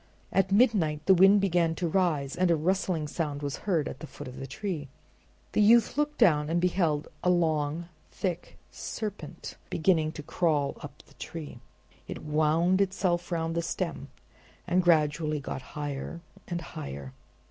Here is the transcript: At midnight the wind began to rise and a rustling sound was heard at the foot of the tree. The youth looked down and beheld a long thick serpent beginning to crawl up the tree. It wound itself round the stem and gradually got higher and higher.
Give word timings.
At 0.31 0.51
midnight 0.51 1.05
the 1.05 1.13
wind 1.13 1.41
began 1.41 1.75
to 1.75 1.87
rise 1.87 2.35
and 2.35 2.49
a 2.49 2.55
rustling 2.55 3.07
sound 3.07 3.43
was 3.43 3.57
heard 3.69 3.87
at 3.87 3.99
the 3.99 4.07
foot 4.07 4.27
of 4.27 4.37
the 4.39 4.47
tree. 4.47 4.87
The 5.51 5.61
youth 5.61 5.95
looked 5.95 6.17
down 6.17 6.49
and 6.49 6.59
beheld 6.59 7.07
a 7.23 7.29
long 7.29 7.87
thick 8.09 8.57
serpent 8.71 9.57
beginning 9.69 10.13
to 10.13 10.23
crawl 10.23 10.75
up 10.79 11.03
the 11.05 11.13
tree. 11.13 11.59
It 12.07 12.23
wound 12.23 12.81
itself 12.81 13.31
round 13.31 13.53
the 13.53 13.61
stem 13.61 14.07
and 14.65 14.81
gradually 14.81 15.39
got 15.39 15.61
higher 15.77 16.21
and 16.47 16.61
higher. 16.61 17.13